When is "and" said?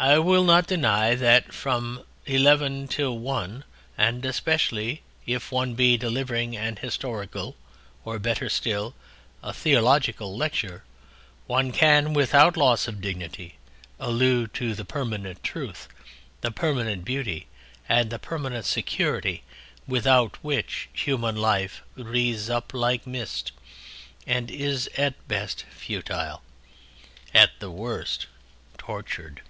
3.96-4.24, 17.88-18.10, 24.28-24.48